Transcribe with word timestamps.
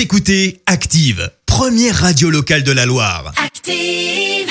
Vous 0.00 0.04
écoutez 0.04 0.62
Active, 0.64 1.30
première 1.44 1.94
radio 1.94 2.30
locale 2.30 2.62
de 2.62 2.72
la 2.72 2.86
Loire. 2.86 3.34
Active. 3.36 4.48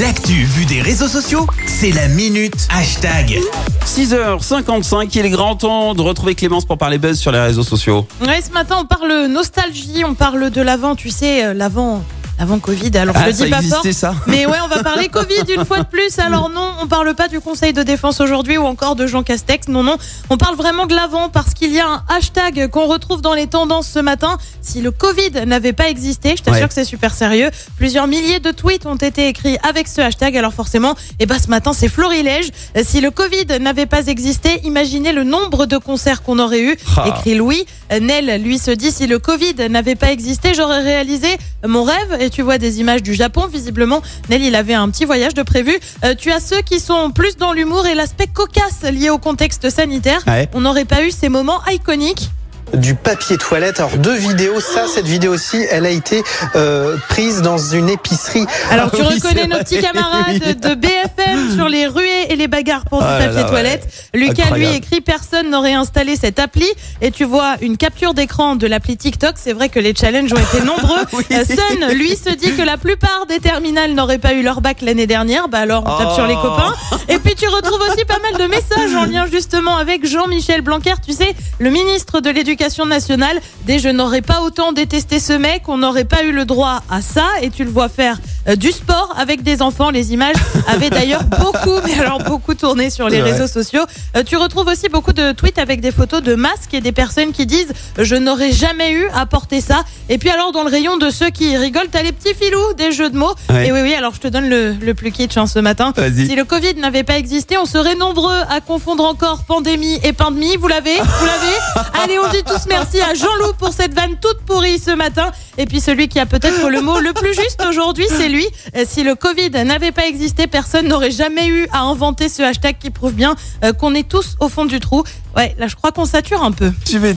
L'actu 0.00 0.32
vue 0.32 0.64
des 0.64 0.82
réseaux 0.82 1.06
sociaux, 1.06 1.46
c'est 1.64 1.92
la 1.92 2.08
minute 2.08 2.66
hashtag. 2.70 3.38
6h55, 3.86 5.16
il 5.16 5.26
est 5.26 5.30
grand 5.30 5.54
temps 5.54 5.94
de 5.94 6.02
retrouver 6.02 6.34
Clémence 6.34 6.64
pour 6.64 6.76
parler 6.76 6.98
buzz 6.98 7.20
sur 7.20 7.30
les 7.30 7.38
réseaux 7.38 7.62
sociaux. 7.62 8.04
Ouais, 8.20 8.40
ce 8.42 8.50
matin, 8.50 8.78
on 8.80 8.84
parle 8.84 9.26
nostalgie, 9.28 10.02
on 10.04 10.14
parle 10.14 10.50
de 10.50 10.60
l'avant, 10.60 10.96
tu 10.96 11.10
sais, 11.10 11.44
euh, 11.44 11.54
l'avant. 11.54 12.02
Avant 12.40 12.58
Covid, 12.58 12.90
alors 12.96 13.14
je 13.16 13.20
Ah, 13.22 13.26
le 13.26 13.32
ça 13.34 13.44
dis 13.44 13.50
pas 13.50 13.60
fort. 13.62 13.84
ça 13.92 14.14
Mais 14.26 14.46
ouais, 14.46 14.56
on 14.64 14.68
va 14.68 14.82
parler 14.82 15.08
Covid 15.08 15.44
une 15.54 15.66
fois 15.66 15.80
de 15.80 15.84
plus. 15.84 16.18
Alors 16.18 16.48
non, 16.48 16.70
on 16.82 16.86
parle 16.86 17.14
pas 17.14 17.28
du 17.28 17.38
Conseil 17.38 17.74
de 17.74 17.82
défense 17.82 18.18
aujourd'hui 18.20 18.56
ou 18.56 18.64
encore 18.64 18.96
de 18.96 19.06
Jean 19.06 19.22
Castex. 19.22 19.68
Non, 19.68 19.82
non, 19.82 19.98
on 20.30 20.38
parle 20.38 20.56
vraiment 20.56 20.86
de 20.86 20.94
l'avant 20.94 21.28
parce 21.28 21.52
qu'il 21.52 21.70
y 21.70 21.80
a 21.80 21.86
un 21.86 22.02
hashtag 22.08 22.68
qu'on 22.68 22.86
retrouve 22.86 23.20
dans 23.20 23.34
les 23.34 23.46
tendances 23.46 23.88
ce 23.88 23.98
matin. 23.98 24.38
Si 24.62 24.80
le 24.80 24.90
Covid 24.90 25.44
n'avait 25.46 25.74
pas 25.74 25.90
existé, 25.90 26.34
je 26.36 26.42
t'assure 26.42 26.62
Ouais. 26.62 26.68
que 26.68 26.72
c'est 26.74 26.84
super 26.86 27.12
sérieux. 27.14 27.50
Plusieurs 27.76 28.06
milliers 28.06 28.40
de 28.40 28.52
tweets 28.52 28.86
ont 28.86 28.96
été 28.96 29.28
écrits 29.28 29.58
avec 29.68 29.86
ce 29.86 30.00
hashtag. 30.00 30.34
Alors 30.38 30.54
forcément, 30.54 30.94
eh 31.18 31.26
ben 31.26 31.38
ce 31.38 31.48
matin 31.48 31.74
c'est 31.74 31.88
florilège. 31.88 32.48
Si 32.82 33.02
le 33.02 33.10
Covid 33.10 33.58
n'avait 33.60 33.84
pas 33.86 34.06
existé, 34.06 34.60
imaginez 34.64 35.12
le 35.12 35.24
nombre 35.24 35.66
de 35.66 35.76
concerts 35.76 36.22
qu'on 36.22 36.38
aurait 36.38 36.62
eu. 36.62 36.74
Ah. 36.96 37.04
Écrit 37.08 37.34
Louis. 37.34 37.66
Nel 38.00 38.40
lui 38.42 38.58
se 38.58 38.70
dit 38.70 38.92
si 38.92 39.06
le 39.08 39.18
Covid 39.18 39.68
n'avait 39.68 39.96
pas 39.96 40.10
existé, 40.12 40.54
j'aurais 40.54 40.80
réalisé 40.82 41.36
mon 41.66 41.82
rêve. 41.82 42.16
Et 42.20 42.29
tu 42.30 42.42
vois 42.42 42.58
des 42.58 42.80
images 42.80 43.02
du 43.02 43.14
Japon. 43.14 43.46
Visiblement, 43.52 44.02
Nel 44.28 44.42
il 44.42 44.54
avait 44.54 44.74
un 44.74 44.88
petit 44.88 45.04
voyage 45.04 45.34
de 45.34 45.42
prévu. 45.42 45.78
Euh, 46.04 46.14
tu 46.16 46.30
as 46.32 46.40
ceux 46.40 46.62
qui 46.62 46.80
sont 46.80 47.10
plus 47.10 47.36
dans 47.36 47.52
l'humour 47.52 47.86
et 47.86 47.94
l'aspect 47.94 48.26
cocasse 48.26 48.82
lié 48.90 49.10
au 49.10 49.18
contexte 49.18 49.68
sanitaire. 49.70 50.22
Ouais. 50.26 50.48
On 50.54 50.60
n'aurait 50.62 50.84
pas 50.84 51.02
eu 51.02 51.10
ces 51.10 51.28
moments 51.28 51.60
iconiques. 51.70 52.30
du 52.74 52.94
papier 52.94 53.36
toilette. 53.36 53.80
Alors 53.80 53.96
deux 53.96 54.14
vidéos, 54.14 54.60
ça, 54.60 54.86
cette 54.86 55.06
vidéo 55.06 55.32
aussi, 55.34 55.56
elle 55.70 55.86
a 55.86 55.90
été 55.90 56.22
euh, 56.54 56.96
prise 57.08 57.42
dans 57.42 57.58
une 57.58 57.88
épicerie. 57.88 58.46
Alors 58.70 58.92
tu 58.92 59.00
Ah 59.02 59.08
oui, 59.10 59.16
reconnais 59.16 59.48
nos 59.48 59.58
petits 59.58 59.80
camarades 59.80 60.38
Oui. 60.46 60.54
de 60.54 60.74
BFM 60.76 61.54
sur 61.56 61.68
les 61.68 61.88
ruées 61.88 62.08
et 62.30 62.36
les 62.36 62.48
bagarres 62.48 62.84
pour 62.86 63.02
Ah 63.02 63.18
papier 63.18 63.42
là, 63.42 63.44
toilette. 63.44 63.86
Lucas 64.14 64.44
Incroyable. 64.44 64.58
lui 64.70 64.76
écrit 64.76 65.00
personne 65.02 65.50
n'aurait 65.50 65.74
installé 65.74 66.16
cette 66.16 66.38
appli 66.38 66.66
et 67.02 67.10
tu 67.10 67.24
vois 67.24 67.56
une 67.60 67.76
capture 67.76 68.14
d'écran 68.14 68.56
de 68.56 68.66
l'appli 68.66 68.96
TikTok. 68.96 69.34
C'est 69.36 69.52
vrai 69.52 69.68
que 69.68 69.78
les 69.80 69.94
challenges 69.94 70.32
ont 70.32 70.36
été 70.36 70.64
nombreux. 70.64 71.00
Oui. 71.12 71.24
Euh, 71.32 71.44
Sun 71.44 71.88
lui 71.98 72.10
se 72.16 72.30
dit 72.34 72.52
que 72.54 72.62
la 72.62 72.76
plupart 72.78 73.26
des 73.28 73.40
terminales 73.40 73.92
n'auraient 73.94 74.18
pas 74.18 74.32
eu 74.34 74.42
leur 74.42 74.60
bac 74.60 74.80
l'année 74.80 75.06
dernière. 75.08 75.48
Bah 75.48 75.58
alors 75.58 75.82
on 75.86 75.98
tape 75.98 76.08
Oh. 76.12 76.14
sur 76.14 76.26
les 76.26 76.34
copains. 76.34 76.74
Et 77.08 77.18
puis 77.18 77.34
tu 77.34 77.46
retrouves 77.48 77.80
aussi 77.90 78.04
pas 78.04 78.18
mal 78.20 78.40
de 78.40 78.46
messages 78.50 78.94
en 78.94 79.04
lien 79.06 79.26
justement 79.30 79.76
avec 79.76 80.06
Jean-Michel 80.06 80.60
Blanquer, 80.62 80.94
tu 81.06 81.12
sais, 81.12 81.34
le 81.58 81.70
ministre 81.70 82.20
de 82.20 82.30
l'Éducation 82.30 82.86
nationale. 82.86 83.40
Des 83.66 83.78
je 83.80 83.88
n'aurais 83.88 84.22
pas 84.22 84.40
autant 84.42 84.72
détesté 84.72 85.18
ce 85.18 85.32
mec, 85.32 85.62
on 85.68 85.78
n'aurait 85.78 86.04
pas 86.04 86.22
eu 86.22 86.32
le 86.32 86.44
droit 86.44 86.82
à 86.90 87.02
ça. 87.02 87.26
Et 87.42 87.50
tu 87.50 87.64
le 87.64 87.70
vois 87.70 87.88
faire 87.88 88.18
du 88.56 88.72
sport 88.72 89.14
avec 89.18 89.42
des 89.42 89.62
enfants. 89.62 89.90
Les 89.90 90.12
images 90.12 90.36
avaient 90.68 90.90
d'ailleurs 90.90 91.24
beaucoup, 91.24 91.78
mais 91.84 91.98
alors 91.98 92.18
beaucoup 92.22 92.54
tourné 92.54 92.90
sur 92.90 93.08
les 93.08 93.20
réseaux 93.20 93.46
sociaux. 93.46 93.82
Euh, 94.16 94.22
tu 94.24 94.36
retrouves 94.36 94.66
aussi 94.68 94.88
beaucoup 94.88 95.12
de 95.12 95.32
tweets 95.32 95.58
avec 95.58 95.80
des 95.80 95.92
photos 95.92 96.22
de 96.22 96.34
masques 96.34 96.74
et 96.74 96.80
des 96.80 96.92
personnes 96.92 97.32
qui 97.32 97.46
disent 97.46 97.72
je 97.98 98.14
n'aurais 98.16 98.52
jamais 98.52 98.92
eu 98.92 99.06
à 99.14 99.26
porter 99.26 99.60
ça. 99.60 99.82
Et 100.08 100.18
puis 100.18 100.30
alors 100.30 100.52
dans 100.52 100.64
le 100.64 100.70
rayon 100.70 100.96
de 100.96 101.10
ceux 101.10 101.30
qui 101.30 101.56
rigolent, 101.56 101.88
t'as 101.90 102.02
les 102.02 102.12
petits 102.12 102.34
filous 102.34 102.72
des 102.76 102.92
jeux 102.92 103.10
de 103.10 103.16
mots. 103.16 103.34
Ouais. 103.50 103.68
Et 103.68 103.72
oui 103.72 103.80
oui, 103.82 103.94
alors 103.94 104.14
je 104.14 104.20
te 104.20 104.28
donne 104.28 104.48
le, 104.48 104.72
le 104.72 104.94
plus 104.94 105.12
kitsch 105.12 105.36
hein, 105.36 105.46
ce 105.46 105.58
matin. 105.58 105.92
Si 105.96 106.34
le 106.34 106.44
Covid 106.44 106.74
n'avait 106.76 107.04
pas 107.04 107.18
existé, 107.18 107.56
on 107.58 107.66
serait 107.66 107.94
nombreux 107.94 108.40
à 108.48 108.60
confondre 108.60 109.04
encore 109.04 109.44
pandémie 109.44 109.98
et 110.02 110.12
pandémie. 110.12 110.56
Vous 110.56 110.68
l'avez? 110.68 110.96
Vous 110.96 111.26
l'avez? 111.26 111.88
Allez, 112.02 112.18
on 112.18 112.28
dit 112.30 112.42
tous 112.44 112.66
merci 112.68 113.00
à 113.00 113.14
Jean-Loup 113.14 113.52
pour 113.58 113.72
cette 113.72 113.94
vanne 113.94 114.16
toute 114.20 114.40
pourrie 114.46 114.78
ce 114.78 114.90
matin. 114.90 115.30
Et 115.60 115.66
puis 115.66 115.78
celui 115.78 116.08
qui 116.08 116.18
a 116.18 116.24
peut-être 116.24 116.70
le 116.70 116.80
mot 116.80 116.98
le 117.00 117.12
plus 117.12 117.34
juste 117.34 117.62
aujourd'hui, 117.68 118.06
c'est 118.08 118.30
lui. 118.30 118.46
Euh, 118.76 118.84
Si 118.88 119.02
le 119.02 119.14
Covid 119.14 119.50
n'avait 119.50 119.92
pas 119.92 120.06
existé, 120.06 120.46
personne 120.46 120.88
n'aurait 120.88 121.10
jamais 121.10 121.48
eu 121.48 121.66
à 121.70 121.80
inventer 121.80 122.30
ce 122.30 122.40
hashtag 122.40 122.78
qui 122.78 122.88
prouve 122.88 123.12
bien 123.12 123.36
euh, 123.62 123.74
qu'on 123.74 123.94
est 123.94 124.08
tous 124.08 124.36
au 124.40 124.48
fond 124.48 124.64
du 124.64 124.80
trou. 124.80 125.04
Ouais, 125.36 125.54
là 125.58 125.68
je 125.68 125.76
crois 125.76 125.92
qu'on 125.92 126.06
sature 126.06 126.42
un 126.42 126.52
peu. 126.52 126.72
Tu 126.86 126.98
vais 126.98 127.14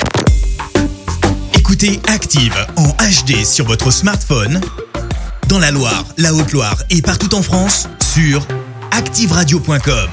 Écoutez 1.54 2.02
Active 2.09 2.54
en 2.76 2.90
HD 2.90 3.46
sur 3.46 3.66
votre 3.66 3.92
smartphone, 3.92 4.60
dans 5.48 5.60
la 5.60 5.72
Loire, 5.72 6.04
la 6.18 6.34
Haute-Loire 6.34 6.84
et 6.90 7.02
partout 7.02 7.34
en 7.36 7.44
France, 7.44 7.88
sur 8.14 8.46
activeradio.com. 8.92 10.10